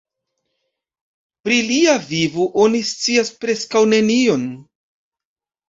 Pri 1.47 1.59
lia 1.67 1.93
vivo 2.07 2.49
oni 2.65 2.83
scias 2.95 3.31
preskaŭ 3.45 3.85
nenion. 3.95 4.51